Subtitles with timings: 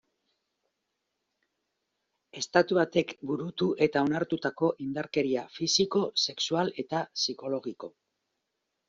[2.41, 7.93] Estatu batek burutu eta onartutako indarkeria fisiko, sexual eta psikologiko.